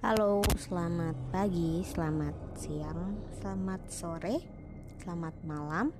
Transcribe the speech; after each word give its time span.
Halo, 0.00 0.40
selamat 0.56 1.12
pagi, 1.28 1.84
selamat 1.84 2.56
siang, 2.56 3.20
selamat 3.36 3.82
sore, 3.92 4.40
selamat 4.96 5.36
malam. 5.44 5.92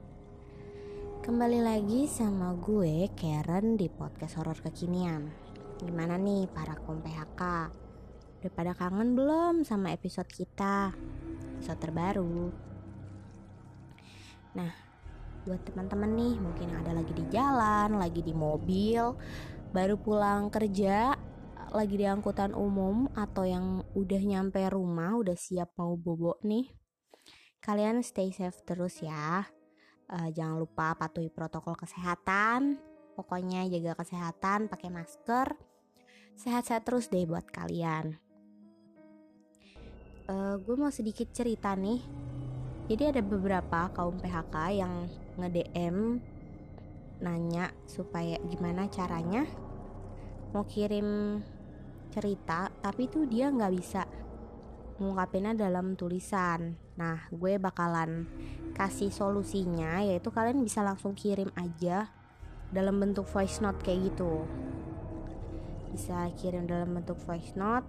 Kembali 1.21 1.61
lagi 1.61 2.09
sama 2.09 2.57
gue 2.57 3.13
Karen 3.13 3.77
di 3.77 3.93
podcast 3.93 4.41
horor 4.41 4.57
kekinian. 4.57 5.29
Gimana 5.85 6.17
nih 6.17 6.49
para 6.49 6.81
kom 6.81 7.05
PHK? 7.05 7.43
Udah 8.41 8.53
pada 8.57 8.73
kangen 8.73 9.13
belum 9.13 9.69
sama 9.69 9.93
episode 9.93 10.33
kita? 10.33 10.97
Episode 11.61 11.81
terbaru. 11.85 12.49
Nah, 14.57 14.73
buat 15.45 15.61
teman-teman 15.69 16.09
nih 16.17 16.41
mungkin 16.41 16.73
ada 16.73 16.97
lagi 16.97 17.13
di 17.13 17.29
jalan, 17.29 18.01
lagi 18.01 18.25
di 18.25 18.33
mobil, 18.33 19.13
baru 19.77 20.01
pulang 20.01 20.49
kerja 20.49 21.29
lagi 21.71 21.95
di 21.95 22.07
angkutan 22.07 22.51
umum 22.51 23.07
atau 23.15 23.47
yang 23.47 23.87
udah 23.95 24.23
nyampe 24.23 24.59
rumah, 24.71 25.15
udah 25.15 25.39
siap 25.39 25.71
mau 25.79 25.95
bobo 25.95 26.35
nih, 26.43 26.67
kalian 27.63 28.03
stay 28.03 28.35
safe 28.35 28.59
terus 28.67 28.99
ya. 28.99 29.47
Uh, 30.11 30.29
jangan 30.35 30.59
lupa 30.59 30.99
patuhi 30.99 31.31
protokol 31.31 31.79
kesehatan. 31.79 32.83
Pokoknya 33.15 33.71
jaga 33.71 33.95
kesehatan, 34.03 34.67
pakai 34.67 34.91
masker. 34.91 35.55
Sehat-sehat 36.35 36.83
terus 36.83 37.07
deh 37.07 37.23
buat 37.29 37.47
kalian. 37.47 38.19
Uh, 40.27 40.59
gue 40.59 40.75
mau 40.75 40.91
sedikit 40.91 41.31
cerita 41.31 41.79
nih. 41.79 42.03
Jadi 42.91 43.15
ada 43.15 43.23
beberapa 43.23 43.87
kaum 43.95 44.19
PHK 44.19 44.57
yang 44.75 45.07
nge-DM 45.39 46.19
nanya 47.23 47.71
supaya 47.87 48.41
gimana 48.49 48.89
caranya 48.91 49.47
mau 50.51 50.67
kirim 50.67 51.39
cerita 52.11 52.69
tapi 52.83 53.07
tuh 53.07 53.25
dia 53.25 53.49
nggak 53.49 53.73
bisa 53.75 54.03
mengungkapinnya 55.01 55.57
dalam 55.57 55.97
tulisan. 55.97 56.77
Nah 57.01 57.25
gue 57.33 57.57
bakalan 57.57 58.29
kasih 58.77 59.09
solusinya 59.09 60.05
yaitu 60.05 60.29
kalian 60.29 60.61
bisa 60.61 60.85
langsung 60.85 61.17
kirim 61.17 61.49
aja 61.57 62.13
dalam 62.69 63.01
bentuk 63.01 63.25
voice 63.27 63.59
note 63.65 63.81
kayak 63.81 64.13
gitu. 64.13 64.45
Bisa 65.91 66.29
kirim 66.37 66.69
dalam 66.69 66.93
bentuk 66.93 67.17
voice 67.25 67.57
note. 67.57 67.89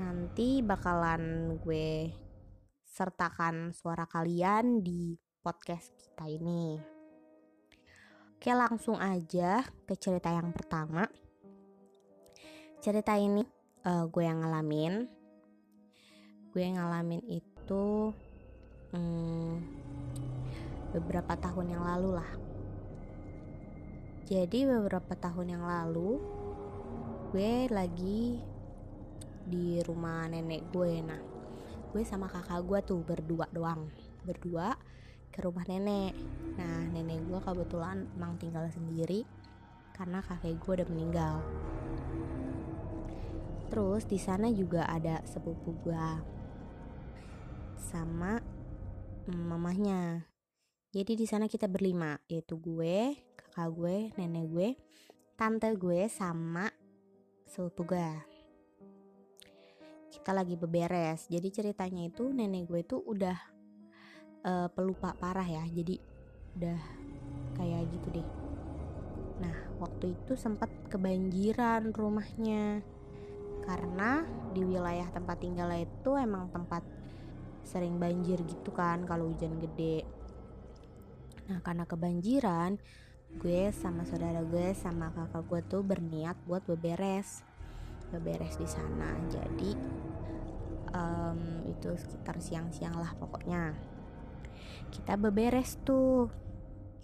Nanti 0.00 0.64
bakalan 0.64 1.54
gue 1.60 2.10
sertakan 2.82 3.70
suara 3.76 4.08
kalian 4.08 4.82
di 4.82 5.14
podcast 5.44 5.92
kita 5.94 6.26
ini. 6.26 6.80
Oke 8.34 8.50
langsung 8.50 8.98
aja 8.98 9.62
ke 9.86 9.94
cerita 9.96 10.32
yang 10.32 10.50
pertama 10.50 11.06
cerita 12.84 13.16
ini? 13.16 13.40
Uh, 13.88 14.04
gue 14.12 14.28
yang 14.28 14.44
ngalamin. 14.44 15.08
Gue 16.52 16.68
yang 16.68 16.76
ngalamin 16.76 17.24
itu 17.32 18.12
hmm, 18.92 19.52
beberapa 20.92 21.32
tahun 21.32 21.72
yang 21.72 21.80
lalu 21.80 22.20
lah. 22.20 22.30
Jadi 24.28 24.68
beberapa 24.68 25.16
tahun 25.16 25.56
yang 25.56 25.64
lalu 25.64 26.20
gue 27.32 27.72
lagi 27.72 28.36
di 29.48 29.80
rumah 29.80 30.28
nenek 30.28 30.68
gue. 30.68 31.00
Nah 31.00 31.20
gue 31.88 32.04
sama 32.04 32.28
kakak 32.28 32.68
gue 32.68 32.78
tuh 32.84 33.00
berdua 33.00 33.48
doang. 33.48 33.88
Berdua 34.28 34.76
ke 35.32 35.40
rumah 35.40 35.64
nenek. 35.64 36.12
Nah 36.60 36.84
nenek 36.92 37.32
gue 37.32 37.40
kebetulan 37.40 38.04
emang 38.12 38.36
tinggal 38.36 38.68
sendiri 38.68 39.24
karena 39.96 40.20
kakek 40.20 40.60
gue 40.60 40.84
udah 40.84 40.88
meninggal 40.92 41.40
Terus 43.74 44.06
di 44.06 44.22
sana 44.22 44.54
juga 44.54 44.86
ada 44.86 45.18
sepupu 45.26 45.74
gue 45.82 46.06
sama 47.74 48.38
mamahnya. 49.26 50.30
Jadi 50.94 51.18
di 51.18 51.26
sana 51.26 51.50
kita 51.50 51.66
berlima, 51.66 52.14
yaitu 52.30 52.54
gue, 52.54 53.18
kakak 53.34 53.74
gue, 53.74 53.96
nenek 54.14 54.46
gue, 54.46 54.68
tante 55.34 55.74
gue 55.74 56.06
sama 56.06 56.70
sepupu 57.50 57.90
gue. 57.90 58.10
Kita 60.06 60.30
lagi 60.30 60.54
beberes. 60.54 61.26
Jadi 61.26 61.50
ceritanya 61.50 62.06
itu 62.06 62.30
nenek 62.30 62.70
gue 62.70 62.78
itu 62.78 63.02
udah 63.02 63.34
uh, 64.46 64.70
pelupa 64.70 65.18
parah 65.18 65.50
ya. 65.50 65.66
Jadi 65.66 65.98
udah 66.62 66.78
kayak 67.58 67.90
gitu 67.90 68.22
deh. 68.22 68.28
Nah, 69.42 69.56
waktu 69.82 70.14
itu 70.14 70.38
sempat 70.38 70.70
kebanjiran 70.86 71.90
rumahnya 71.90 72.86
karena 73.64 74.22
di 74.52 74.62
wilayah 74.62 75.08
tempat 75.10 75.40
tinggal 75.40 75.72
itu 75.72 76.14
emang 76.14 76.52
tempat 76.52 76.84
sering 77.64 77.96
banjir 77.96 78.38
gitu 78.44 78.70
kan 78.70 79.08
kalau 79.08 79.32
hujan 79.32 79.56
gede. 79.58 80.04
Nah 81.48 81.64
karena 81.64 81.88
kebanjiran 81.88 82.76
gue 83.34 83.72
sama 83.74 84.06
saudara 84.06 84.44
gue 84.46 84.76
sama 84.78 85.10
kakak 85.10 85.42
gue 85.48 85.60
tuh 85.66 85.82
berniat 85.82 86.36
buat 86.44 86.62
beberes. 86.68 87.40
Beberes 88.12 88.60
di 88.60 88.68
sana. 88.68 89.16
Jadi 89.32 89.72
um, 90.92 91.64
itu 91.66 91.88
sekitar 91.96 92.38
siang-siang 92.38 92.94
lah 92.94 93.16
pokoknya. 93.16 93.74
Kita 94.92 95.16
beberes 95.16 95.80
tuh. 95.82 96.28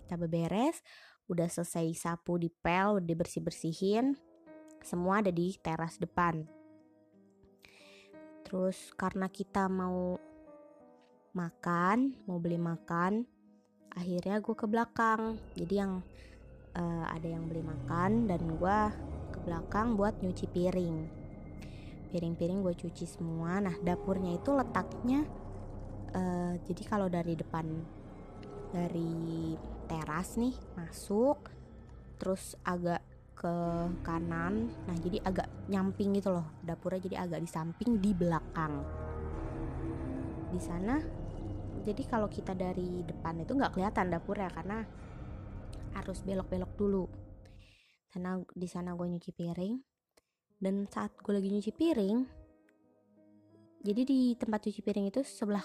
Kita 0.04 0.20
beberes 0.20 0.84
udah 1.30 1.46
selesai 1.46 1.94
sapu 1.94 2.42
dipel 2.42 2.98
udah 2.98 3.14
bersih 3.14 3.38
bersihin 3.38 4.18
semua 4.82 5.20
ada 5.20 5.32
di 5.32 5.54
teras 5.60 6.00
depan. 6.00 6.44
Terus 8.44 8.90
karena 8.98 9.30
kita 9.30 9.70
mau 9.70 10.18
makan, 11.30 12.18
mau 12.26 12.42
beli 12.42 12.58
makan, 12.58 13.22
akhirnya 13.94 14.42
gue 14.42 14.54
ke 14.58 14.66
belakang. 14.66 15.38
Jadi 15.54 15.74
yang 15.78 16.02
uh, 16.74 17.06
ada 17.06 17.28
yang 17.30 17.46
beli 17.46 17.62
makan 17.62 18.26
dan 18.26 18.42
gue 18.58 18.78
ke 19.30 19.38
belakang 19.46 19.94
buat 19.94 20.18
nyuci 20.18 20.50
piring. 20.50 20.98
Piring-piring 22.10 22.58
gue 22.66 22.74
cuci 22.74 23.06
semua. 23.06 23.62
Nah 23.62 23.78
dapurnya 23.78 24.34
itu 24.34 24.50
letaknya, 24.50 25.22
uh, 26.10 26.58
jadi 26.66 26.82
kalau 26.90 27.06
dari 27.06 27.38
depan 27.38 27.66
dari 28.70 29.54
teras 29.86 30.34
nih 30.38 30.54
masuk, 30.74 31.50
terus 32.18 32.58
agak 32.66 33.02
ke 33.40 33.56
kanan. 34.04 34.68
Nah 34.84 34.96
jadi 35.00 35.24
agak 35.24 35.48
nyamping 35.72 36.12
gitu 36.20 36.28
loh 36.28 36.44
dapurnya 36.60 37.00
jadi 37.08 37.24
agak 37.24 37.40
di 37.40 37.48
samping 37.48 37.96
di 37.96 38.12
belakang. 38.12 38.84
Di 40.52 40.60
sana 40.60 41.00
jadi 41.80 42.02
kalau 42.04 42.28
kita 42.28 42.52
dari 42.52 43.00
depan 43.00 43.40
itu 43.40 43.56
nggak 43.56 43.72
kelihatan 43.72 44.12
dapurnya 44.12 44.52
karena 44.52 44.84
harus 45.96 46.20
belok-belok 46.20 46.72
dulu. 46.76 47.04
Karena 48.12 48.36
di 48.52 48.68
sana 48.68 48.92
gue 48.92 49.08
nyuci 49.08 49.32
piring. 49.32 49.74
Dan 50.60 50.84
saat 50.92 51.16
gue 51.16 51.32
lagi 51.32 51.48
nyuci 51.48 51.72
piring 51.72 52.18
jadi 53.80 54.04
di 54.04 54.36
tempat 54.36 54.68
cuci 54.68 54.84
piring 54.84 55.08
itu 55.08 55.24
sebelah 55.24 55.64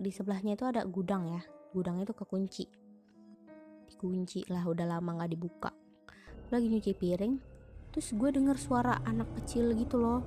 di 0.00 0.08
sebelahnya 0.08 0.56
itu 0.56 0.64
ada 0.64 0.80
gudang 0.88 1.28
ya. 1.28 1.44
Gudang 1.76 2.00
itu 2.00 2.16
kekunci. 2.16 2.64
Dikunci 3.84 4.48
lah 4.48 4.64
udah 4.64 4.88
lama 4.88 5.20
nggak 5.20 5.32
dibuka 5.36 5.83
lagi 6.54 6.70
nyuci 6.70 6.94
piring 6.94 7.34
terus 7.94 8.10
gue 8.10 8.26
denger 8.26 8.58
suara 8.58 8.98
anak 9.06 9.30
kecil 9.38 9.70
gitu 9.78 10.02
loh. 10.02 10.26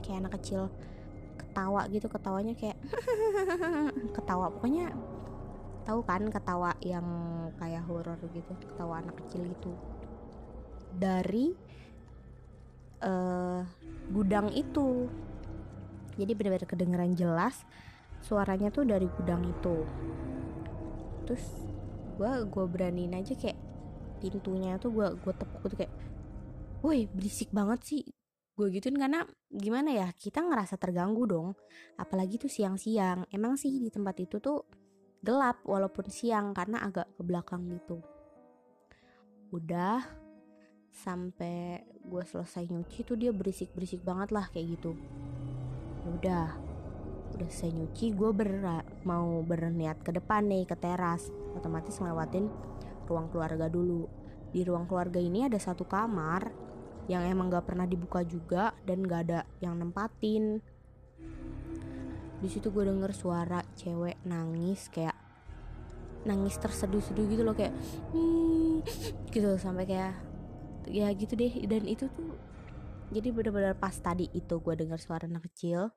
Kayak 0.00 0.24
anak 0.24 0.32
kecil 0.40 0.72
ketawa 1.36 1.84
gitu 1.92 2.08
ketawanya 2.08 2.56
kayak 2.56 2.80
ketawa. 4.16 4.48
Pokoknya 4.48 4.96
tahu 5.84 6.00
kan 6.08 6.24
ketawa 6.32 6.72
yang 6.80 7.04
kayak 7.60 7.84
horor 7.84 8.16
gitu 8.32 8.52
ketawa 8.64 9.04
anak 9.04 9.20
kecil 9.24 9.44
gitu. 9.44 9.76
Dari 10.96 11.52
uh, 13.04 13.60
gudang 14.08 14.48
itu. 14.56 15.12
Jadi 16.16 16.32
benar-benar 16.32 16.68
kedengeran 16.68 17.12
jelas 17.12 17.60
suaranya 18.24 18.72
tuh 18.72 18.88
dari 18.88 19.04
gudang 19.20 19.44
itu. 19.44 19.84
Terus 21.28 21.44
gue 22.16 22.32
gue 22.48 22.64
beraniin 22.64 23.12
aja 23.20 23.36
kayak 23.36 23.71
pintunya 24.22 24.78
tuh 24.78 24.94
gue 24.94 25.08
gue 25.18 25.34
tepuk 25.34 25.66
tuh 25.66 25.78
kayak 25.82 25.94
woi 26.82 27.06
berisik 27.10 27.50
banget 27.50 27.80
sih. 27.82 28.02
Gue 28.52 28.68
gituin 28.68 29.00
karena 29.00 29.24
gimana 29.48 29.90
ya 29.96 30.08
kita 30.12 30.44
ngerasa 30.44 30.76
terganggu 30.76 31.24
dong. 31.24 31.48
Apalagi 31.96 32.36
tuh 32.36 32.52
siang-siang. 32.52 33.24
Emang 33.32 33.56
sih 33.56 33.72
di 33.80 33.88
tempat 33.88 34.18
itu 34.20 34.42
tuh 34.42 34.66
gelap 35.22 35.62
walaupun 35.64 36.10
siang 36.10 36.52
karena 36.52 36.84
agak 36.84 37.08
ke 37.16 37.22
belakang 37.24 37.64
gitu. 37.70 38.02
Udah 39.54 40.04
sampai 40.92 41.80
gue 42.04 42.24
selesai 42.28 42.68
nyuci 42.68 43.08
tuh 43.08 43.16
dia 43.16 43.32
berisik-berisik 43.32 44.04
banget 44.04 44.34
lah 44.34 44.44
kayak 44.52 44.76
gitu. 44.76 44.92
Udah 46.04 46.52
udah 47.32 47.48
selesai 47.48 47.72
nyuci 47.72 48.12
gue 48.12 48.30
ber 48.36 48.50
mau 49.08 49.40
berniat 49.40 50.04
ke 50.04 50.12
depan 50.12 50.44
nih 50.44 50.68
ke 50.68 50.76
teras. 50.76 51.32
Otomatis 51.56 51.96
ngelewatin 51.96 52.71
ruang 53.08 53.30
keluarga 53.32 53.66
dulu. 53.68 54.06
Di 54.52 54.66
ruang 54.68 54.84
keluarga 54.84 55.16
ini 55.16 55.48
ada 55.48 55.56
satu 55.56 55.88
kamar 55.88 56.52
yang 57.10 57.26
emang 57.26 57.50
gak 57.50 57.66
pernah 57.66 57.88
dibuka 57.88 58.22
juga 58.22 58.76
dan 58.86 59.02
gak 59.02 59.20
ada 59.30 59.40
yang 59.58 59.74
nempatin. 59.80 60.60
Di 62.42 62.48
situ 62.50 62.70
gue 62.74 62.84
denger 62.86 63.14
suara 63.14 63.62
cewek 63.78 64.22
nangis 64.26 64.90
kayak 64.90 65.14
nangis 66.22 66.54
terseduh-seduh 66.58 67.26
gitu 67.26 67.42
loh 67.42 67.54
kayak 67.58 67.74
gitu 69.34 69.58
sampai 69.58 69.86
kayak 69.86 70.14
ya 70.90 71.10
gitu 71.14 71.34
deh. 71.34 71.50
Dan 71.66 71.88
itu 71.88 72.06
tuh 72.10 72.38
jadi 73.10 73.28
benar-benar 73.34 73.74
pas 73.78 73.94
tadi 73.98 74.30
itu 74.30 74.58
gue 74.62 74.74
dengar 74.76 75.00
suara 75.00 75.26
anak 75.26 75.50
kecil. 75.50 75.90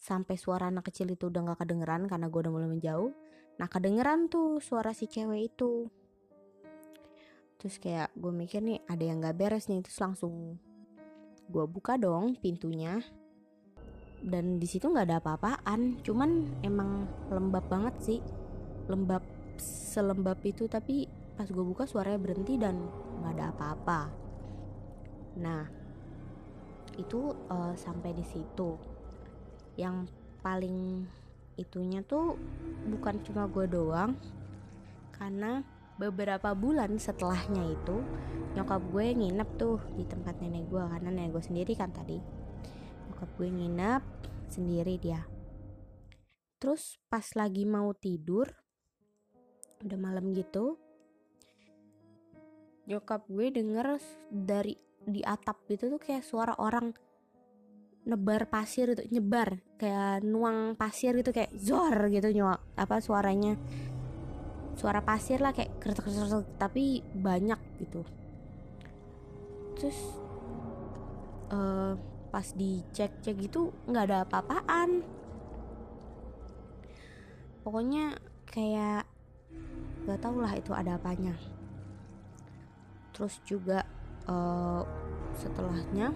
Sampai 0.00 0.40
suara 0.40 0.72
anak 0.72 0.88
kecil 0.88 1.12
itu 1.12 1.28
udah 1.28 1.52
gak 1.52 1.64
kedengeran 1.64 2.08
karena 2.08 2.32
gue 2.32 2.40
udah 2.40 2.52
mulai 2.52 2.68
menjauh. 2.68 3.12
Nah 3.60 3.68
kedengeran 3.68 4.32
tuh 4.32 4.56
suara 4.64 4.96
si 4.96 5.04
cewek 5.04 5.52
itu 5.52 5.92
terus 7.60 7.76
kayak 7.76 8.08
gue 8.16 8.32
mikir 8.32 8.64
nih 8.64 8.80
ada 8.88 9.04
yang 9.04 9.20
gak 9.20 9.36
beres 9.36 9.68
nih 9.68 9.84
terus 9.84 10.00
langsung 10.00 10.56
gue 11.50 11.64
buka 11.68 12.00
dong 12.00 12.40
pintunya. 12.40 13.04
Dan 14.20 14.60
di 14.60 14.68
situ 14.68 14.84
nggak 14.84 15.06
ada 15.08 15.18
apa-apaan 15.20 16.04
cuman 16.04 16.60
emang 16.64 17.08
lembab 17.28 17.64
banget 17.68 17.94
sih. 18.00 18.20
Lembab 18.88 19.24
selembab 19.60 20.40
itu 20.44 20.68
tapi 20.68 21.08
pas 21.36 21.48
gue 21.48 21.64
buka 21.64 21.84
suaranya 21.88 22.20
berhenti 22.20 22.56
dan 22.56 22.80
nggak 23.20 23.32
ada 23.36 23.46
apa-apa. 23.52 24.00
Nah 25.40 25.64
itu 27.00 27.32
uh, 27.48 27.72
sampai 27.76 28.12
di 28.12 28.24
situ. 28.24 28.76
Yang 29.80 30.12
paling 30.44 31.08
itunya 31.56 32.00
tuh 32.04 32.36
bukan 32.88 33.20
cuma 33.24 33.44
gue 33.48 33.68
doang 33.68 34.16
karena 35.16 35.60
beberapa 36.00 36.56
bulan 36.56 36.96
setelahnya 36.96 37.76
itu 37.76 38.00
nyokap 38.56 38.80
gue 38.88 39.06
nginep 39.12 39.48
tuh 39.60 39.76
di 40.00 40.08
tempat 40.08 40.40
nenek 40.40 40.64
gue 40.72 40.80
karena 40.80 41.12
nenek 41.12 41.36
gue 41.36 41.44
sendiri 41.44 41.76
kan 41.76 41.92
tadi. 41.92 42.16
Nyokap 43.12 43.28
gue 43.36 43.48
nginep 43.52 44.02
sendiri 44.48 44.96
dia. 44.96 45.20
Terus 46.56 46.96
pas 47.12 47.28
lagi 47.36 47.68
mau 47.68 47.92
tidur 47.92 48.48
udah 49.80 49.96
malam 49.96 50.36
gitu 50.36 50.76
nyokap 52.84 53.24
gue 53.32 53.48
denger 53.48 53.96
dari 54.28 54.76
di 55.00 55.24
atap 55.24 55.64
itu 55.72 55.88
tuh 55.88 55.96
kayak 55.96 56.20
suara 56.20 56.52
orang 56.60 56.92
nebar 58.08 58.48
pasir 58.48 58.96
itu 58.96 59.04
nyebar. 59.12 59.60
Kayak 59.76 60.24
nuang 60.24 60.80
pasir 60.80 61.12
gitu 61.12 61.28
kayak 61.30 61.52
zor 61.60 62.08
gitu 62.08 62.32
nyok 62.32 62.76
apa 62.80 63.04
suaranya 63.04 63.60
suara 64.80 65.04
pasir 65.04 65.44
lah 65.44 65.52
kayak 65.52 65.76
kertas 65.76 66.08
kertas 66.08 66.48
tapi 66.56 67.04
banyak 67.12 67.60
gitu. 67.84 68.00
Terus 69.76 69.98
uh, 71.52 72.00
pas 72.32 72.48
dicek 72.56 73.20
cek 73.20 73.36
gitu 73.44 73.76
nggak 73.84 74.04
ada 74.08 74.24
apa-apaan. 74.24 75.04
Pokoknya 77.60 78.16
kayak 78.48 79.04
gak 80.08 80.20
tau 80.24 80.40
lah 80.40 80.56
itu 80.56 80.72
ada 80.72 80.96
apanya. 80.96 81.36
Terus 83.12 83.36
juga 83.44 83.84
uh, 84.24 84.80
setelahnya 85.36 86.08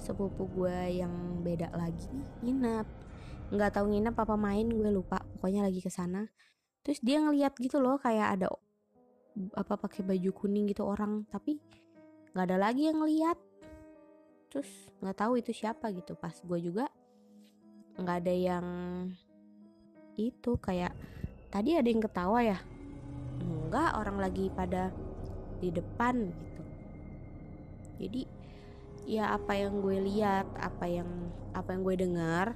sepupu 0.00 0.48
gue 0.56 1.04
yang 1.04 1.44
beda 1.44 1.68
lagi 1.76 2.08
nginep. 2.40 2.88
Nggak 3.52 3.76
tahu 3.76 3.92
nginep 3.92 4.16
apa 4.16 4.34
main 4.40 4.72
gue 4.72 4.88
lupa. 4.88 5.20
Pokoknya 5.36 5.68
lagi 5.68 5.84
ke 5.84 5.92
sana 5.92 6.24
terus 6.84 7.00
dia 7.00 7.18
ngeliat 7.24 7.56
gitu 7.56 7.80
loh 7.80 7.96
kayak 7.96 8.38
ada 8.38 8.52
apa 9.56 9.74
pakai 9.74 10.06
baju 10.06 10.30
kuning 10.30 10.70
gitu 10.70 10.86
orang 10.86 11.26
tapi 11.26 11.58
nggak 12.34 12.46
ada 12.50 12.58
lagi 12.58 12.90
yang 12.90 12.98
ngeliat. 12.98 13.38
Terus 14.50 14.70
nggak 15.02 15.18
tahu 15.18 15.38
itu 15.38 15.50
siapa 15.54 15.90
gitu. 15.94 16.18
Pas 16.18 16.34
gue 16.34 16.58
juga 16.58 16.90
nggak 17.94 18.16
ada 18.26 18.34
yang 18.34 18.66
itu 20.14 20.58
kayak 20.58 20.94
tadi 21.50 21.78
ada 21.78 21.86
yang 21.86 22.02
ketawa 22.02 22.42
ya? 22.42 22.58
Enggak 23.38 23.98
orang 23.98 24.18
lagi 24.18 24.50
pada 24.50 24.90
di 25.62 25.70
depan 25.70 26.30
gitu. 26.30 26.62
Jadi 28.02 28.22
ya 29.06 29.34
apa 29.34 29.54
yang 29.54 29.78
gue 29.78 29.98
lihat 30.02 30.46
apa 30.58 30.90
yang 30.90 31.10
apa 31.54 31.70
yang 31.70 31.82
gue 31.86 31.96
dengar 32.02 32.46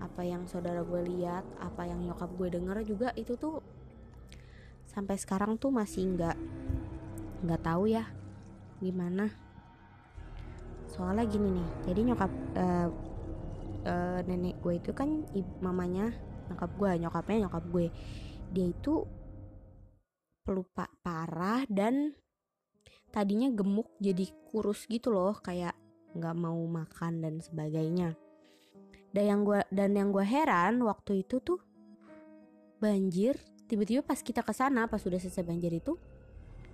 apa 0.00 0.24
yang 0.24 0.48
saudara 0.48 0.80
gue 0.80 1.00
lihat 1.04 1.44
apa 1.60 1.84
yang 1.84 2.00
nyokap 2.00 2.32
gue 2.40 2.48
denger 2.56 2.76
juga 2.88 3.08
itu 3.14 3.36
tuh 3.36 3.60
sampai 4.88 5.20
sekarang 5.20 5.60
tuh 5.60 5.70
masih 5.70 6.08
nggak 6.16 6.36
nggak 7.44 7.62
tahu 7.62 7.88
ya 7.88 8.08
gimana. 8.80 9.28
Soalnya 10.90 11.28
gini 11.28 11.48
nih 11.60 11.68
jadi 11.86 12.00
nyokap 12.10 12.32
uh, 12.56 12.88
uh, 13.86 14.20
nenek 14.24 14.58
gue 14.64 14.80
itu 14.80 14.90
kan 14.96 15.24
mamanya 15.60 16.10
nyokap 16.50 16.70
gue 16.74 16.90
nyokapnya 17.06 17.36
nyokap 17.46 17.64
gue. 17.68 17.86
Dia 18.50 18.66
itu 18.72 19.04
pelupa 20.42 20.88
parah 21.04 21.62
dan 21.68 22.16
tadinya 23.12 23.52
gemuk 23.52 23.92
jadi 24.00 24.26
kurus 24.48 24.88
gitu 24.88 25.12
loh 25.12 25.36
kayak 25.38 25.76
nggak 26.16 26.34
mau 26.34 26.58
makan 26.66 27.22
dan 27.22 27.38
sebagainya 27.38 28.18
dan 29.10 29.24
yang 29.26 29.40
gue 29.42 29.60
dan 29.74 29.90
yang 29.94 30.14
gue 30.14 30.22
heran 30.22 30.82
waktu 30.86 31.26
itu 31.26 31.42
tuh 31.42 31.58
banjir 32.78 33.36
tiba-tiba 33.66 34.02
pas 34.02 34.18
kita 34.18 34.42
ke 34.42 34.54
sana 34.54 34.86
pas 34.86 34.98
sudah 34.98 35.18
selesai 35.18 35.46
banjir 35.46 35.70
itu 35.74 35.98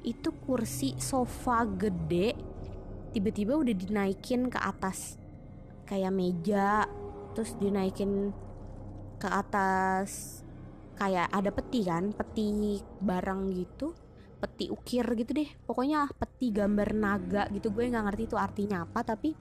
itu 0.06 0.30
kursi 0.44 0.94
sofa 1.02 1.66
gede 1.66 2.36
tiba-tiba 3.16 3.56
udah 3.56 3.72
dinaikin 3.72 4.52
ke 4.52 4.60
atas. 4.60 5.16
Kayak 5.88 6.12
meja 6.12 6.84
terus 7.32 7.56
dinaikin 7.56 8.34
ke 9.16 9.28
atas 9.28 10.42
kayak 10.96 11.28
ada 11.28 11.52
peti 11.52 11.84
kan 11.84 12.12
peti 12.12 12.80
barang 12.80 13.52
gitu 13.52 13.96
peti 14.36 14.68
ukir 14.68 15.08
gitu 15.16 15.32
deh. 15.32 15.48
Pokoknya 15.64 16.12
peti 16.12 16.52
gambar 16.52 16.88
naga 16.92 17.42
gitu 17.48 17.72
gue 17.72 17.88
nggak 17.88 18.04
ngerti 18.04 18.22
itu 18.28 18.36
artinya 18.36 18.84
apa 18.84 19.00
tapi 19.00 19.32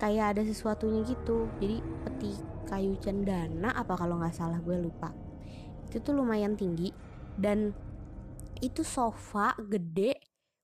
kayak 0.00 0.36
ada 0.36 0.42
sesuatunya 0.42 1.04
gitu. 1.04 1.46
Jadi 1.60 1.84
peti 2.08 2.32
kayu 2.64 2.96
cendana 2.98 3.76
apa 3.76 3.94
kalau 3.94 4.16
nggak 4.18 4.34
salah 4.34 4.58
gue 4.58 4.80
lupa. 4.80 5.12
Itu 5.86 6.00
tuh 6.00 6.16
lumayan 6.16 6.56
tinggi 6.56 6.90
dan 7.36 7.76
itu 8.64 8.80
sofa 8.80 9.52
gede 9.60 10.16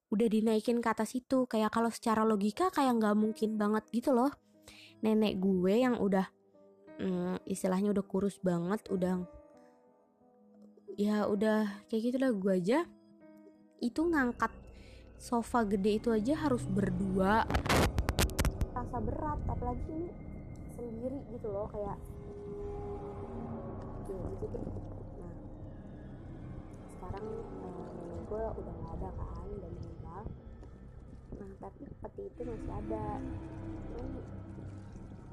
udah 0.08 0.26
dinaikin 0.26 0.80
ke 0.80 0.88
atas 0.88 1.12
itu. 1.12 1.44
Kayak 1.44 1.70
kalau 1.76 1.92
secara 1.92 2.24
logika 2.24 2.72
kayak 2.72 2.96
nggak 2.96 3.14
mungkin 3.14 3.60
banget 3.60 3.84
gitu 3.92 4.16
loh. 4.16 4.32
Nenek 5.05 5.36
gue 5.36 5.74
yang 5.76 6.00
udah 6.00 6.26
hmm, 7.00 7.44
istilahnya 7.44 7.93
udah 7.93 8.05
kurus 8.05 8.40
banget 8.40 8.81
udah 8.88 9.24
ya 10.96 11.28
udah 11.28 11.84
kayak 11.93 12.02
gitu 12.12 12.16
lah 12.16 12.32
gue 12.32 12.52
aja 12.56 12.78
itu 13.84 14.00
ngangkat 14.00 14.48
sofa 15.20 15.64
gede 15.69 16.00
itu 16.00 16.08
aja 16.08 16.48
harus 16.48 16.64
berdua 16.64 17.44
rasa 18.96 19.12
berat 19.12 19.41
apalagi 19.53 19.84
ini 19.93 20.08
sendiri 20.72 21.20
gitu 21.29 21.53
loh 21.53 21.69
kayak 21.69 22.00
ya 24.08 24.17
gitu 24.41 24.56
deh. 24.56 24.65
Nah 25.20 25.34
sekarang 26.96 27.26
uh, 27.60 27.88
nenek 27.93 28.20
gue 28.24 28.44
udah 28.56 28.72
nggak 28.72 28.93
ada 28.96 29.08
kan 29.20 29.48
udah 29.53 29.69
meninggal. 29.76 30.22
Nah 31.36 31.50
tapi 31.60 31.84
peti 31.93 32.22
itu 32.24 32.41
masih 32.41 32.72
ada. 32.72 33.20
Hmm, 34.00 34.17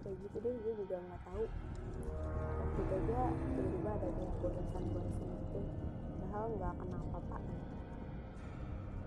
kayak 0.04 0.16
gitu 0.28 0.38
deh 0.44 0.54
gue 0.60 0.74
juga 0.84 0.96
nggak 1.00 1.22
tahu. 1.24 1.44
Waktu 2.60 2.80
itu 2.84 2.94
aja 3.00 3.22
tiba-tiba 3.32 3.92
ada 3.96 4.08
kayak 4.12 4.34
goresan-goresan 4.44 5.30
gitu. 5.40 5.60
Padahal 6.20 6.46
nggak 6.60 6.74
kenal 6.84 7.02
apa-apa 7.16 7.38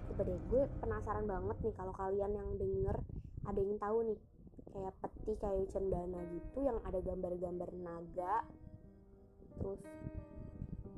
coba 0.09 0.23
deh 0.33 0.41
gue 0.49 0.63
penasaran 0.81 1.29
banget 1.29 1.57
nih 1.61 1.75
kalau 1.77 1.93
kalian 1.93 2.33
yang 2.33 2.49
denger 2.57 2.97
ada 3.45 3.61
yang 3.61 3.77
tahu 3.77 4.01
nih 4.01 4.17
kayak 4.77 4.93
peti 5.01 5.33
kayu 5.41 5.65
cendana 5.73 6.21
gitu 6.29 6.59
yang 6.61 6.77
ada 6.85 7.01
gambar-gambar 7.01 7.71
naga. 7.81 8.45
Terus 9.57 9.81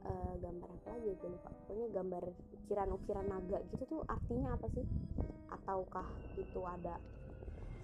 uh, 0.02 0.34
gambar 0.42 0.66
apa 0.66 0.88
lagi 0.98 1.14
gue 1.14 1.30
lupa. 1.30 1.50
Pokoknya 1.62 1.86
gambar 1.94 2.22
ukiran-ukiran 2.58 3.26
naga 3.30 3.58
gitu 3.70 3.82
tuh 3.86 4.02
artinya 4.10 4.58
apa 4.58 4.66
sih? 4.74 4.82
Ataukah 5.54 6.10
itu 6.34 6.60
ada 6.66 6.98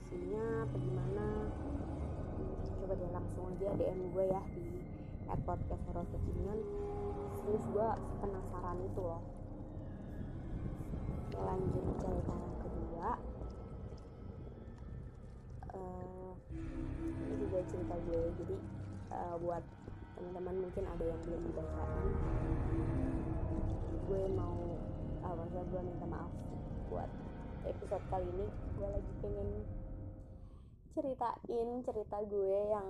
isinya 0.02 0.66
apa 0.66 0.76
gimana? 0.82 1.26
Coba 2.74 2.92
deh 2.98 3.10
langsung 3.14 3.44
aja 3.54 3.70
DM 3.78 4.00
gue 4.10 4.24
ya 4.26 4.42
di 4.50 4.66
podcast 5.46 5.82
horror 5.88 6.04
kekinian 6.10 6.58
terus 7.44 7.62
gue 7.70 7.88
penasaran 8.18 8.78
itu 8.82 9.00
loh. 9.00 9.22
Lanjut 11.38 11.86
cerita 12.02 12.34
yang 12.34 12.56
kedua 12.60 13.08
uh, 15.74 16.32
ini 17.02 17.34
juga 17.42 17.58
cerita 17.68 17.94
gue. 18.08 18.22
Jadi 18.42 18.56
uh, 19.10 19.36
buat 19.42 19.64
teman-teman 20.14 20.70
mungkin 20.70 20.84
ada 20.86 21.04
yang 21.04 21.20
belum 21.26 21.42
dibacain 21.50 22.10
gue 24.04 24.22
mau 24.36 24.58
uh, 25.24 25.34
maksudnya 25.34 25.64
gue 25.72 25.80
minta 25.82 26.06
maaf 26.06 26.32
buat 26.88 27.10
episode 27.66 28.04
kali 28.08 28.26
ini. 28.28 28.46
Gue 28.78 28.88
lagi 28.88 29.12
pengen 29.20 29.48
ceritain 30.94 31.70
cerita 31.82 32.18
gue 32.22 32.58
yang 32.70 32.88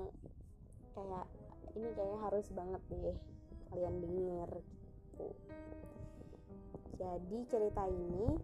kayak 0.92 1.26
ini 1.74 1.88
kayaknya 1.96 2.18
harus 2.22 2.46
banget 2.52 2.82
deh 2.92 3.16
kalian 3.72 3.96
denger 3.98 4.50
gitu. 4.60 5.28
Jadi 6.94 7.38
cerita 7.50 7.82
ini 7.90 8.38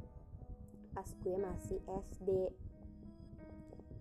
pas 0.91 1.07
gue 1.23 1.37
masih 1.39 1.79
SD 1.87 2.51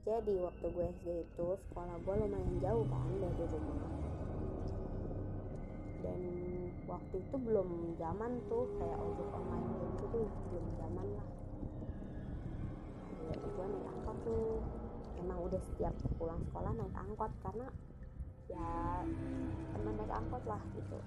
jadi 0.08 0.34
waktu 0.40 0.66
gue 0.72 0.86
SD 1.04 1.08
itu 1.28 1.48
sekolah 1.68 1.96
gue 2.00 2.16
lumayan 2.24 2.56
jauh 2.64 2.86
kan 2.88 3.12
dari 3.20 3.44
rumah. 3.52 3.92
Dan 6.00 6.20
waktu 6.88 7.16
itu 7.20 7.36
belum 7.36 7.70
zaman 8.00 8.32
tuh 8.48 8.64
kayak 8.80 9.00
ojek 9.04 9.30
online 9.36 9.68
gitu 9.76 10.04
tuh 10.08 10.26
belum 10.48 10.66
zaman 10.80 11.08
lah. 11.20 11.28
Jadi 13.28 13.48
gue 13.52 13.66
naik 13.68 13.88
angkot 13.92 14.18
tuh 14.24 14.44
emang 15.20 15.40
udah 15.44 15.62
setiap 15.68 15.94
pulang 16.16 16.40
sekolah 16.48 16.72
naik 16.80 16.96
angkot 16.96 17.32
karena 17.44 17.68
ya 18.48 18.72
teman 19.76 19.94
naik 20.00 20.14
angkot 20.16 20.44
lah 20.48 20.62
gitu. 20.80 21.00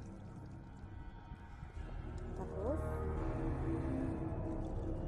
Terus 2.37 2.83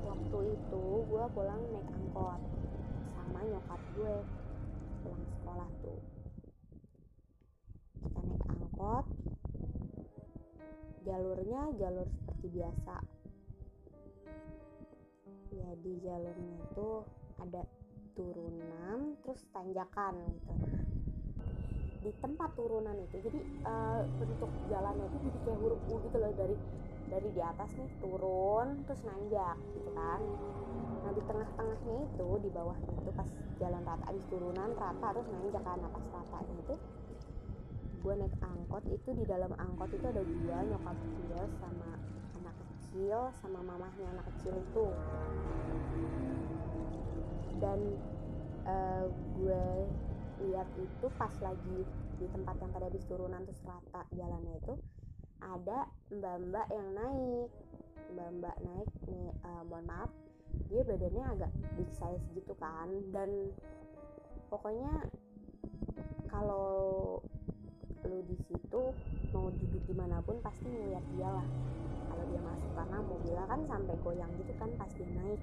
waktu 0.08 0.38
itu 0.56 0.84
gue 1.04 1.24
pulang 1.36 1.60
naik 1.68 1.88
angkot 1.92 2.40
sama 3.24 3.40
nyokap 3.48 3.80
gue 3.96 4.14
pulang 5.00 5.24
sekolah 5.24 5.68
tuh. 5.80 6.00
Kita 8.04 8.20
naik 8.20 8.44
angkot. 8.52 9.06
Jalurnya 11.08 11.60
jalur 11.80 12.08
seperti 12.12 12.46
biasa. 12.52 12.96
Ya 15.56 15.68
jalurnya 15.80 16.54
itu 16.68 16.88
ada 17.40 17.62
turunan 18.12 19.16
terus 19.24 19.40
tanjakan 19.56 20.20
gitu. 20.20 20.52
Di 22.04 22.12
tempat 22.20 22.52
turunan 22.52 22.92
itu 23.08 23.16
jadi 23.24 23.40
uh, 23.64 24.04
bentuk 24.20 24.52
jalannya 24.68 25.08
itu 25.08 25.16
jadi 25.32 25.38
kayak 25.48 25.58
huruf 25.64 25.80
U 25.88 25.96
gitu 26.04 26.16
loh 26.20 26.32
dari 26.36 26.56
dari 27.08 27.28
di 27.32 27.42
atas 27.42 27.70
nih 27.76 27.90
turun 28.00 28.82
terus 28.88 29.02
nanjak 29.04 29.56
gitu 29.76 29.90
kan. 29.92 30.20
Nah 31.04 31.12
di 31.12 31.22
tengah-tengahnya 31.28 31.96
itu 32.08 32.28
di 32.40 32.48
bawahnya 32.50 32.92
itu 32.96 33.10
pas 33.12 33.28
jalan 33.60 33.82
rata 33.84 34.04
abis 34.08 34.24
turunan 34.32 34.70
rata 34.74 35.06
terus 35.12 35.28
nanjak 35.28 35.62
kan. 35.62 35.78
Nah 35.80 35.90
pas 35.92 36.04
ratanya 36.08 36.54
itu 36.64 36.74
gue 38.04 38.14
naik 38.20 38.36
angkot 38.44 38.84
itu 38.92 39.10
di 39.16 39.24
dalam 39.24 39.52
angkot 39.56 39.88
itu 39.96 40.04
ada 40.04 40.20
dua 40.20 40.58
nyokap 40.68 40.96
gue 41.00 41.42
sama 41.56 41.90
anak 42.36 42.56
kecil 42.60 43.18
sama 43.40 43.60
mamahnya 43.64 44.06
anak 44.12 44.26
kecil 44.36 44.54
itu. 44.60 44.86
Dan 47.60 47.78
uh, 48.68 49.06
gue 49.40 49.64
lihat 50.44 50.68
itu 50.76 51.06
pas 51.16 51.32
lagi 51.40 51.78
di 52.18 52.26
tempat 52.30 52.56
yang 52.60 52.70
tadi 52.74 52.84
habis 52.90 53.04
turunan 53.06 53.40
terus 53.46 53.62
rata 53.64 54.02
jalannya 54.12 54.54
itu 54.60 54.74
ada 55.44 55.88
mbak-mbak 56.08 56.66
yang 56.72 56.88
naik. 56.96 57.50
Mbak-mbak 58.14 58.56
naik 58.62 58.90
nih 59.10 59.28
uh, 59.44 59.62
mohon 59.68 59.84
maaf 59.88 60.10
dia 60.70 60.86
badannya 60.86 61.24
agak 61.34 61.50
big 61.76 61.90
size 61.92 62.24
gitu 62.32 62.54
kan. 62.56 62.88
Dan 63.10 63.52
pokoknya 64.48 65.10
kalau 66.30 67.18
lu 68.04 68.20
di 68.28 68.36
situ 68.46 68.82
mau 69.32 69.48
duduk 69.48 69.82
di 69.88 69.94
mana 69.96 70.20
pun 70.22 70.38
pasti 70.44 70.66
ngeliat 70.68 71.04
dia 71.16 71.28
lah. 71.28 71.46
Kalau 72.10 72.24
dia 72.30 72.40
masuk 72.42 72.70
karena 72.76 72.98
mobilnya 73.02 73.44
kan 73.48 73.60
sampai 73.66 73.94
goyang 74.04 74.32
gitu 74.38 74.52
kan 74.60 74.70
pas 74.76 74.90
dia 74.94 75.08
naik. 75.08 75.40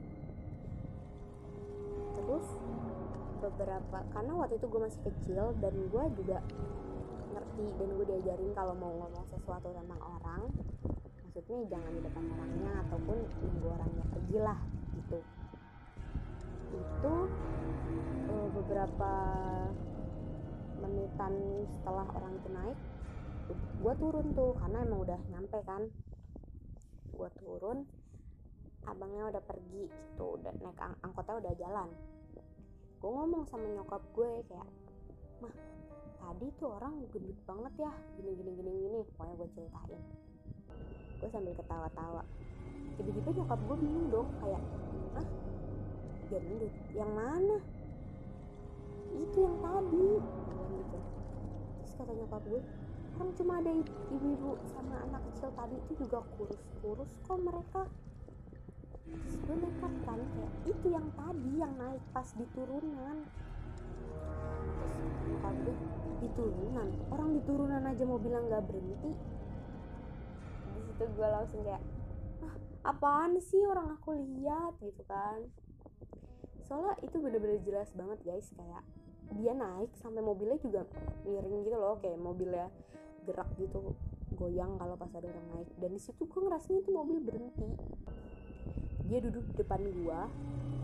Terus 2.16 2.48
beberapa 3.42 3.98
karena 4.14 4.34
waktu 4.38 4.56
itu 4.62 4.66
gue 4.70 4.82
masih 4.86 5.02
kecil 5.02 5.44
dan 5.58 5.74
gue 5.74 6.04
juga 6.22 6.38
ngerti 7.32 7.66
dan 7.80 7.90
gue 7.96 8.06
diajarin 8.06 8.52
kalau 8.52 8.74
mau 8.76 8.92
ngomong 8.92 9.26
sesuatu 9.32 9.72
tentang 9.72 10.02
orang 10.04 10.52
maksudnya 11.32 11.64
jangan 11.72 11.92
di 11.96 12.02
depan 12.04 12.24
orangnya 12.28 12.72
ataupun 12.88 13.18
nunggu 13.24 13.68
orangnya 13.72 14.06
pergi 14.12 14.38
lah 14.44 14.60
gitu. 15.00 15.20
Itu 16.76 17.16
uh, 18.28 18.48
beberapa 18.52 19.14
menitan 20.84 21.34
setelah 21.72 22.08
orang 22.12 22.34
itu 22.36 22.50
naik 22.52 22.80
gue 23.56 23.94
turun 23.98 24.28
tuh 24.36 24.52
karena 24.60 24.78
emang 24.84 25.02
udah 25.08 25.20
nyampe 25.32 25.60
kan. 25.64 25.88
Gue 27.16 27.30
turun 27.40 27.88
abangnya 28.84 29.32
udah 29.32 29.44
pergi 29.48 29.88
gitu. 29.88 30.36
Udah 30.36 30.52
naik 30.60 30.80
ang 30.84 31.00
angkotnya 31.00 31.48
udah 31.48 31.54
jalan. 31.56 31.90
Gue 33.00 33.12
ngomong 33.12 33.48
sama 33.48 33.72
nyokap 33.72 34.04
gue 34.12 34.32
kayak 34.52 34.68
mah 35.42 35.71
tadi 36.32 36.48
tuh 36.56 36.72
orang 36.80 36.96
gendut 37.12 37.36
banget 37.44 37.74
ya. 37.76 37.92
Gini 38.16 38.32
gini 38.40 38.52
gini 38.56 38.72
gini. 38.72 39.00
Pokoknya 39.12 39.34
gue 39.36 39.50
ceritain. 39.52 40.02
Gue 41.20 41.28
sambil 41.28 41.54
ketawa-tawa. 41.60 42.24
Tiba-tiba 42.96 43.30
nyokap 43.36 43.60
gue 43.68 43.78
bingung 43.84 44.08
dong 44.08 44.30
kayak 44.40 44.64
ah 45.20 45.28
gendut. 46.32 46.74
Yang 46.96 47.12
mana? 47.12 47.58
Itu 49.12 49.38
yang 49.44 49.58
tadi. 49.60 50.08
Gitu. 50.72 51.00
Terus 51.84 51.94
kata 52.00 52.12
nyokap 52.16 52.44
gue 52.48 52.62
kan 53.12 53.28
cuma 53.36 53.60
ada 53.60 53.72
ibu-ibu 53.76 54.56
sama 54.72 55.04
anak 55.04 55.22
kecil 55.30 55.52
tadi 55.52 55.76
itu 55.84 55.94
juga 56.08 56.24
kurus-kurus 56.40 57.12
kok 57.28 57.40
mereka. 57.44 57.84
Terus 59.04 59.36
gue 59.36 59.56
nekat 59.60 59.94
kan 60.08 60.20
kayak 60.24 60.54
itu 60.64 60.88
yang 60.96 61.08
tadi 61.12 61.52
yang 61.60 61.74
naik 61.76 62.00
pas 62.16 62.32
di 62.32 62.48
turunan 62.56 63.28
terus 64.66 64.94
gue 64.98 65.12
di 66.22 66.30
turunan 66.38 66.88
orang 67.10 67.30
di 67.34 67.42
turunan 67.50 67.82
aja 67.82 68.04
mau 68.06 68.22
bilang 68.22 68.46
nggak 68.46 68.64
berhenti. 68.70 69.12
Di 70.72 70.82
situ 70.86 71.04
gue 71.18 71.28
langsung 71.28 71.66
kayak 71.66 71.82
ah 72.46 72.56
apaan 72.94 73.42
sih 73.42 73.62
orang 73.66 73.98
aku 73.98 74.14
lihat? 74.14 74.78
Gitu 74.78 75.02
kan. 75.10 75.42
Soalnya 76.70 76.94
itu 77.02 77.18
bener-bener 77.18 77.58
jelas 77.66 77.90
banget 77.98 78.22
guys. 78.22 78.48
Kayak 78.54 78.86
dia 79.34 79.54
naik 79.58 79.92
sampai 79.98 80.22
mobilnya 80.22 80.62
juga 80.62 80.86
miring 81.26 81.66
gitu 81.66 81.78
loh. 81.78 81.98
Kayak 82.00 82.22
mobilnya 82.22 82.70
gerak 83.26 83.50
gitu 83.58 83.98
goyang 84.38 84.78
kalau 84.78 84.94
pas 84.94 85.10
ada 85.18 85.26
orang 85.26 85.48
naik. 85.58 85.70
Dan 85.82 85.90
di 85.98 86.02
situ 86.02 86.30
gue 86.30 86.42
ngerasanya 86.42 86.80
itu 86.86 86.92
mobil 86.94 87.18
berhenti. 87.18 87.70
Dia 89.10 89.20
duduk 89.26 89.44
di 89.52 89.54
depan 89.58 89.82
gua. 90.06 90.30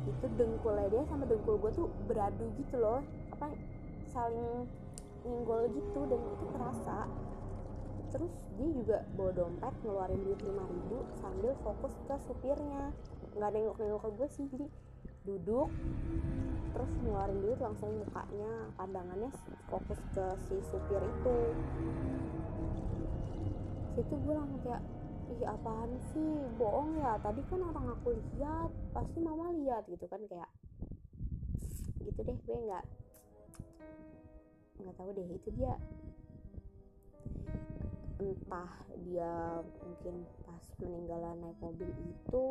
Itu 0.07 0.25
dengkulnya 0.33 0.87
dia 0.89 1.03
sama 1.05 1.29
dengkul 1.29 1.61
gua 1.61 1.71
tuh 1.71 1.91
beradu 2.09 2.47
gitu 2.57 2.79
loh 2.81 3.05
apa 3.37 3.53
saling 4.09 4.65
nyenggol 5.21 5.69
gitu 5.69 6.09
dan 6.09 6.17
itu 6.17 6.45
kerasa. 6.57 7.05
Terus 8.09 8.33
dia 8.57 8.69
juga 8.73 8.97
bawa 9.13 9.31
dompet 9.37 9.73
ngeluarin 9.85 10.21
duit 10.25 10.41
lima 10.41 10.65
ribu 10.65 11.05
sambil 11.21 11.53
fokus 11.61 11.93
ke 12.09 12.17
supirnya. 12.25 12.89
Nggak 13.37 13.49
nengok-nengok 13.53 14.01
ke 14.01 14.09
gue 14.17 14.27
sih 14.33 14.45
jadi 14.49 14.67
duduk 15.29 15.69
terus 16.73 16.91
ngeluarin 17.05 17.39
duit 17.45 17.59
langsung 17.61 17.93
mukanya 17.93 18.51
pandangannya 18.73 19.29
fokus 19.69 20.01
ke 20.17 20.25
si 20.49 20.57
supir 20.73 21.01
itu. 21.05 21.37
Situ 23.93 24.13
gue 24.17 24.33
langsung 24.33 24.61
kayak 24.65 24.81
ih 25.29 25.45
apaan 25.45 25.93
sih? 26.09 26.41
Bohong 26.57 26.97
ya? 26.97 27.21
Tadi 27.21 27.45
kan 27.53 27.61
orang 27.61 27.85
aku 27.93 28.17
lihat 28.17 28.73
pasti 28.97 29.21
mama 29.21 29.53
lihat 29.53 29.85
gitu 29.85 30.09
kan 30.09 30.25
kayak 30.25 30.49
gitu 32.01 32.23
deh 32.23 32.37
gue 32.49 32.57
nggak 32.65 32.85
nggak 34.77 34.95
tahu 34.95 35.09
deh 35.17 35.27
itu 35.27 35.49
dia. 35.57 35.73
Entah 38.17 38.71
dia 39.05 39.61
mungkin 39.83 40.25
pas 40.47 40.63
meninggalan 40.81 41.37
naik 41.43 41.57
mobil 41.61 41.89
itu 41.91 42.45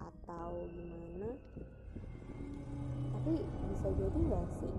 atau 0.00 0.50
gimana. 0.74 1.30
Tapi 3.14 3.34
bisa 3.44 3.88
jadi 3.94 4.18
nggak 4.20 4.46
sih 4.60 4.74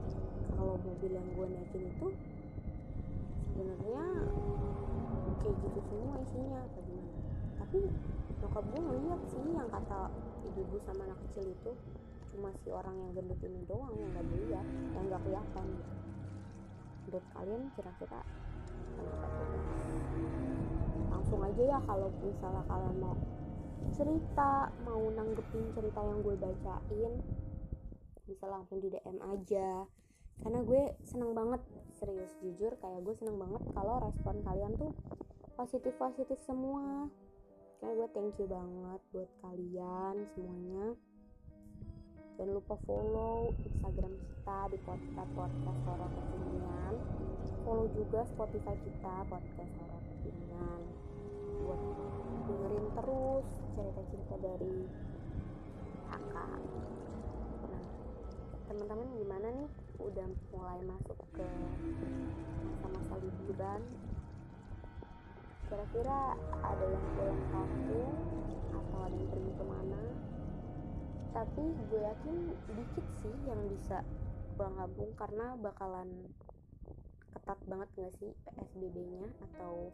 kalau 0.57 0.75
mobil 0.81 1.11
yang 1.13 1.27
gue 1.37 1.45
naikin 1.49 1.83
itu 1.87 2.07
sebenarnya 3.53 4.03
kayak 5.41 5.55
gitu 5.61 5.79
semua 5.87 6.15
isinya 6.21 6.59
apa 6.65 6.79
gimana? 6.83 7.19
Tapi 7.57 7.79
nyokap 8.37 8.63
gue 8.69 8.81
ngeliat 8.81 9.21
sih 9.33 9.43
yang 9.49 9.69
kata 9.69 10.13
ibu-ibu 10.51 10.77
sama 10.85 11.09
anak 11.09 11.19
kecil 11.29 11.45
itu 11.49 11.71
cuma 12.37 12.53
si 12.61 12.69
orang 12.69 12.93
yang 13.01 13.11
gendut 13.17 13.41
ini 13.41 13.65
doang 13.65 13.97
yang 13.97 14.13
gak 14.13 14.29
dilihat 14.29 14.67
yang 14.93 15.03
gak 15.09 15.21
kelihatan 15.25 15.65
gitu. 15.73 15.93
Menurut 17.09 17.25
kalian 17.33 17.61
kira-kira 17.73 18.21
langsung 21.09 21.41
aja 21.41 21.63
ya 21.65 21.79
kalau 21.89 22.07
misalnya 22.21 22.63
kalian 22.69 22.97
mau 23.01 23.17
cerita 23.97 24.69
mau 24.85 25.01
nanggepin 25.09 25.65
cerita 25.73 25.99
yang 26.05 26.21
gue 26.21 26.35
bacain 26.37 27.13
bisa 28.27 28.45
langsung 28.45 28.77
di 28.83 28.93
DM 28.93 29.17
aja. 29.23 29.87
Karena 30.37 30.59
gue 30.61 30.83
seneng 31.01 31.33
banget 31.33 31.61
serius 31.97 32.29
jujur 32.45 32.77
kayak 32.77 33.01
gue 33.01 33.15
seneng 33.17 33.41
banget 33.41 33.63
kalau 33.73 33.97
respon 33.97 34.45
kalian 34.45 34.77
tuh 34.77 34.93
positif 35.57 35.97
positif 35.97 36.37
semua. 36.45 37.09
Kayak 37.81 37.93
gue 37.97 38.07
thank 38.13 38.33
you 38.37 38.45
banget 38.45 39.01
buat 39.09 39.31
kalian 39.41 40.15
semuanya. 40.37 40.93
Jangan 42.37 42.53
lupa 42.53 42.77
follow 42.85 43.49
Instagram 43.65 44.13
kita 44.13 44.69
di 44.69 44.77
podcast 44.85 45.31
podcast 45.33 45.79
horor 45.89 46.11
kekinian. 46.13 46.93
Follow 47.65 47.89
juga 47.97 48.29
Spotify 48.29 48.77
kita 48.77 49.25
podcast 49.25 49.73
horor 49.81 50.01
kekinian. 50.05 50.81
Buat 51.65 51.81
dengerin 52.45 52.85
terus 52.93 53.47
cerita-cerita 53.73 54.35
dari 54.37 54.77
kakak. 56.13 56.61
Nah, 57.73 57.83
teman-teman 58.69 59.09
gimana 59.17 59.47
nih? 59.57 59.69
Udah 59.97 60.29
mulai 60.53 60.79
masuk 60.85 61.17
ke 61.33 61.47
masa-masa 62.69 63.17
liburan 63.17 63.81
kira-kira 65.73 66.37
ada 66.61 66.85
yang 66.85 67.05
pulang 67.17 67.43
kampung 67.49 68.13
atau 68.77 68.97
ada 69.09 69.15
yang 69.17 69.29
pergi 69.33 69.51
ke 69.57 69.65
mana 69.65 70.26
tapi 71.37 71.69
gue 71.93 72.01
yakin 72.01 72.37
dikit 72.73 73.05
sih 73.21 73.35
yang 73.45 73.61
bisa 73.69 74.01
pulang 74.57 74.73
kampung 74.73 75.13
karena 75.13 75.53
bakalan 75.61 76.09
ketat 77.29 77.59
banget 77.69 77.89
gak 77.93 78.13
sih 78.17 78.33
PSBB-nya 78.41 79.29
atau 79.45 79.93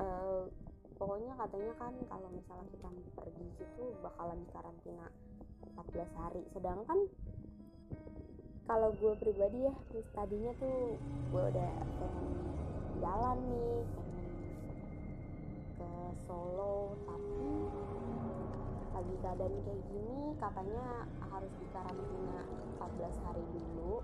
uh, 0.00 0.48
pokoknya 0.96 1.36
katanya 1.36 1.72
kan 1.76 1.92
kalau 2.08 2.28
misalnya 2.32 2.66
kita 2.72 2.88
pergi 3.20 3.46
gitu 3.60 3.84
bakalan 4.00 4.40
dikarantina 4.48 5.06
14 5.76 6.20
hari. 6.24 6.42
Sedangkan 6.56 6.98
kalau 8.64 8.96
gue 8.96 9.12
pribadi 9.20 9.68
ya 9.68 9.76
tadinya 10.16 10.56
tuh 10.56 10.96
gue 11.04 11.42
udah 11.52 11.72
pengen 12.00 12.26
jalan 13.04 13.38
nih 13.44 13.76
pengen 13.92 14.26
ke 15.76 15.90
Solo 16.24 16.96
tapi 17.04 17.44
lagi 18.96 19.12
keadaan 19.20 19.52
kayak 19.60 19.82
gini 19.92 20.32
katanya 20.40 21.04
harus 21.28 21.52
dikarantina 21.60 22.40
14 22.80 23.24
hari 23.28 23.44
dulu. 23.52 24.00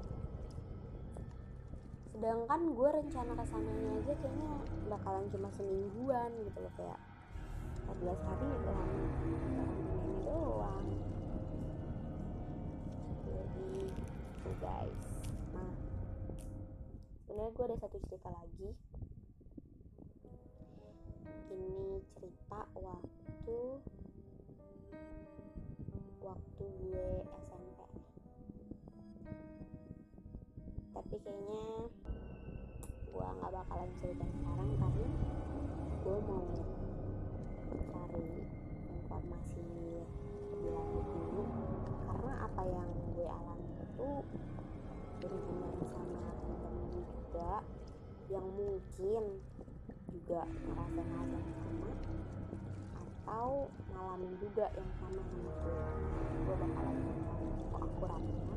Sedangkan 2.12 2.60
gue 2.76 2.88
rencana 3.00 3.32
ke 3.32 3.44
sananya 3.48 3.90
aja 4.04 4.12
kayaknya 4.20 4.52
bakalan 4.92 5.24
cuma 5.32 5.48
semingguan 5.56 6.28
gitu 6.44 6.58
loh 6.60 6.72
kayak 6.76 7.00
14 7.88 8.20
hari 8.20 8.44
lama 8.68 8.96
karantinanya 9.24 10.20
doang. 10.28 10.86
Jadi 13.24 13.72
tuh 14.44 14.56
guys. 14.60 15.04
Nah 15.56 15.72
sebenarnya 17.24 17.52
gue 17.56 17.64
ada 17.64 17.76
satu 17.80 17.96
cerita 18.12 18.28
lagi. 18.28 18.76
Ini 21.48 22.04
cerita 22.20 22.60
waktu 22.76 23.60
waktu 26.62 26.78
gue 26.94 27.10
SMP 27.26 27.78
tapi 30.94 31.16
kayaknya 31.26 31.64
gue 33.10 33.26
nggak 33.26 33.50
bakalan 33.50 33.90
cerita 33.98 34.26
sekarang 34.30 34.70
karena 34.78 35.08
gue 36.02 36.16
mau 36.22 36.46
cari 37.90 38.26
informasi 38.94 39.66
lebih 40.54 40.70
lanjut 40.70 41.06
dulu. 41.10 41.42
Karena 42.06 42.32
apa 42.46 42.62
yang 42.70 42.88
gue 43.10 43.26
alami 43.26 43.70
itu 43.82 44.10
berhubungan 45.18 45.74
sama 45.90 46.24
temen 46.46 46.76
juga 46.94 47.52
yang 48.30 48.46
mungkin 48.54 49.24
juga 50.14 50.40
ngerasain 50.46 51.08
hal 51.10 51.26
yang 51.26 51.48
sama 51.58 51.90
ngalamin 53.92 54.34
juga 54.40 54.66
yang 54.74 54.90
sama 54.98 55.20
sama 55.20 55.50
gue 55.62 55.76
gue 56.42 56.56
bakalan 56.58 56.96
info 57.06 57.36
akuratnya 57.78 58.54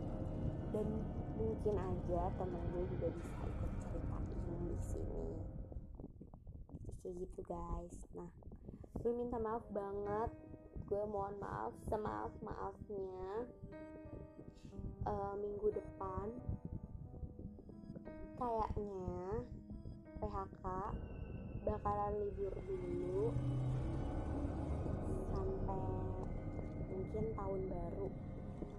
dan 0.76 0.88
mungkin 1.36 1.76
aja 1.76 2.22
temen 2.36 2.64
gue 2.72 2.84
juga 2.96 3.08
bisa 3.16 3.40
ikut 3.48 3.72
ceritain 3.80 4.26
di 4.68 4.78
sini. 4.84 5.28
Kayak 7.00 7.14
gitu 7.22 7.42
guys. 7.48 7.96
Nah 8.16 8.32
gue 9.00 9.12
minta 9.16 9.38
maaf 9.40 9.64
banget. 9.72 10.32
Gue 10.86 11.04
mohon 11.10 11.36
maaf 11.42 11.74
semaaf 11.88 12.32
maafnya. 12.44 13.48
Uh, 15.06 15.38
minggu 15.38 15.70
depan 15.70 16.34
kayaknya 18.36 19.46
PHK 20.18 20.66
bakalan 21.64 22.14
libur 22.20 22.54
dulu 22.66 23.32
sampai 25.66 25.98
mungkin 26.94 27.24
tahun 27.34 27.62
baru. 27.70 28.08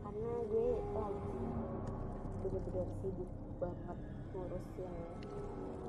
Karena 0.06 0.32
gue 0.46 0.68
lagi 0.94 1.38
bener-bener 2.46 2.88
sibuk 3.02 3.30
banget 3.58 3.98
ngurusin 4.32 4.94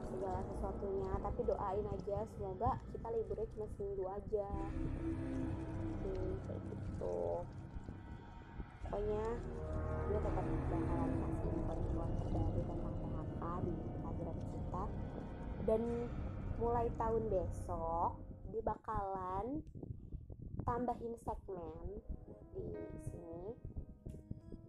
segala 0.10 0.40
sesuatunya. 0.50 1.12
Tapi 1.22 1.40
doain 1.46 1.86
aja 1.94 2.18
semoga 2.36 2.72
kita 2.90 3.08
liburnya 3.14 3.48
cuma 3.54 3.68
seminggu 3.78 4.06
aja. 4.10 4.50
Oke 6.02 6.14
kayak 6.50 6.62
gitu. 6.74 7.20
Pokoknya 8.88 9.24
gue 10.08 10.20
tetap 10.24 10.46
bakalan 10.72 11.12
kasih 11.20 11.50
info-info 11.52 12.04
terbaru 12.24 12.62
tentang 12.64 12.96
PHK 13.04 13.44
di 13.62 13.72
Instagram 13.76 14.38
kita. 14.50 14.84
Dan 15.68 15.82
mulai 16.58 16.88
tahun 16.98 17.24
besok 17.30 18.12
dia 18.50 18.64
bakalan 18.64 19.62
tambahin 20.68 21.16
segmen 21.24 21.88
di 22.52 23.00
sini. 23.08 23.56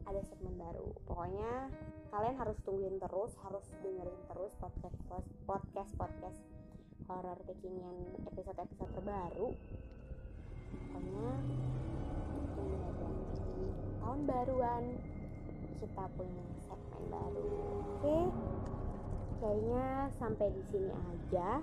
Ada 0.06 0.22
segmen 0.30 0.54
baru. 0.54 0.94
Pokoknya 1.10 1.74
kalian 2.14 2.38
harus 2.38 2.54
tungguin 2.62 3.02
terus 3.02 3.34
harus 3.42 3.66
dengerin 3.82 4.22
terus 4.30 4.54
podcast 4.62 4.94
podcast 5.42 5.90
podcast 5.98 6.38
horor 7.10 7.36
kekinian 7.50 8.14
episode 8.30 8.62
episode 8.62 8.94
terbaru. 8.94 9.48
Pokoknya 10.70 11.28
di 12.54 13.66
tahun 13.98 14.20
baruan. 14.22 14.84
Kita 15.82 16.04
punya 16.14 16.46
segmen 16.70 17.04
baru. 17.10 17.42
Oke? 17.42 18.06
Okay? 18.06 18.24
kayaknya 19.38 20.10
sampai 20.18 20.50
di 20.50 20.62
sini 20.70 20.90
aja. 20.90 21.62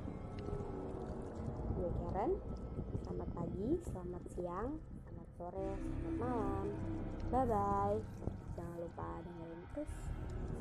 Gue 1.75 1.91
Karen 1.91 2.31
selamat 3.25 3.41
pagi 3.41 3.69
selamat 3.89 4.23
siang 4.38 4.69
selamat 5.01 5.29
sore 5.33 5.69
selamat 5.81 6.15
malam. 6.21 6.65
Bye 7.33 7.45
bye 7.49 7.97
jangan 8.53 8.77
lupa 8.77 9.09
dengerin 9.25 9.61
terus. 9.73 9.93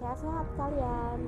Sehat-sehat 0.00 0.46
kalian 0.56 1.18